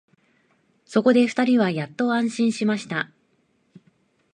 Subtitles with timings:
[0.83, 3.11] そこで二人はやっと安心しました